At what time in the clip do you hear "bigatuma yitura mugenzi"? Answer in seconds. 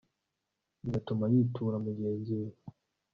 0.81-2.33